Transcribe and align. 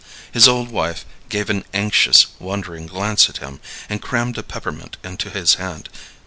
His 0.31 0.47
old 0.47 0.71
wife 0.71 1.05
gave 1.29 1.51
an 1.51 1.63
anxious, 1.75 2.25
wondering 2.39 2.87
glance 2.87 3.29
at 3.29 3.37
him, 3.37 3.59
and 3.87 4.01
crammed 4.01 4.35
a 4.39 4.41
peppermint 4.41 4.97
into 5.03 5.29
his 5.29 5.53
hand. 5.61 5.89